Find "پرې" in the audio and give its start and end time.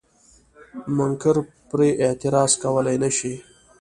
1.69-1.89